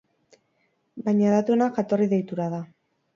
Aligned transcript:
Baina 1.09 1.27
hedatuena 1.31 1.67
jatorri 1.75 2.09
deitura 2.15 2.49
da. 2.55 2.63